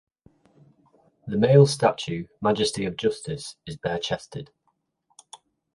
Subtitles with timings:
[1.27, 4.49] The male statue, "Majesty of Justice," is bare-chested.